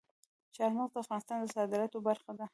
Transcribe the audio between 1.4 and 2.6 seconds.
صادراتو برخه ده.